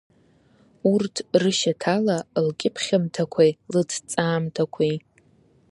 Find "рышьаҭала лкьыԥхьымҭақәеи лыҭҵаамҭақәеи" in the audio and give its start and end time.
1.41-4.95